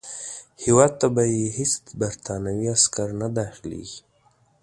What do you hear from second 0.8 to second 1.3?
ته به